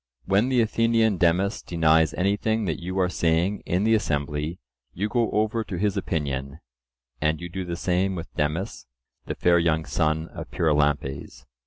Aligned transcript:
When 0.25 0.49
the 0.49 0.61
Athenian 0.61 1.17
Demus 1.17 1.61
denies 1.61 2.15
anything 2.15 2.65
that 2.65 2.81
you 2.81 2.97
are 2.97 3.07
saying 3.07 3.61
in 3.67 3.83
the 3.83 3.93
assembly, 3.93 4.57
you 4.95 5.07
go 5.07 5.29
over 5.29 5.63
to 5.63 5.77
his 5.77 5.95
opinion; 5.95 6.59
and 7.21 7.39
you 7.39 7.49
do 7.49 7.63
the 7.63 7.75
same 7.75 8.15
with 8.15 8.33
Demus, 8.33 8.87
the 9.27 9.35
fair 9.35 9.59
young 9.59 9.85
son 9.85 10.27
of 10.29 10.49
Pyrilampes. 10.49 11.45